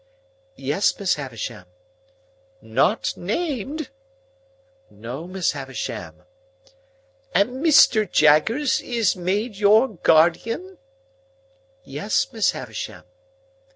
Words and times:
"Yes, 0.55 0.99
Miss 0.99 1.13
Havisham." 1.13 1.65
"Not 2.59 3.15
named?" 3.15 3.91
"No, 4.89 5.27
Miss 5.27 5.51
Havisham." 5.51 6.23
"And 7.35 7.63
Mr. 7.63 8.11
Jaggers 8.11 8.79
is 8.81 9.15
made 9.15 9.57
your 9.57 9.89
guardian?" 9.97 10.79
"Yes, 11.83 12.33
Miss 12.33 12.49
Havisham." 12.49 13.03